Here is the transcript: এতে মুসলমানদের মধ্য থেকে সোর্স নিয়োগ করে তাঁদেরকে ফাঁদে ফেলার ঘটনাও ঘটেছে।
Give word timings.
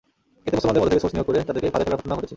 এতে 0.45 0.55
মুসলমানদের 0.57 0.81
মধ্য 0.81 0.91
থেকে 0.93 1.03
সোর্স 1.03 1.13
নিয়োগ 1.15 1.27
করে 1.27 1.37
তাঁদেরকে 1.47 1.73
ফাঁদে 1.73 1.85
ফেলার 1.85 1.99
ঘটনাও 2.01 2.17
ঘটেছে। 2.17 2.29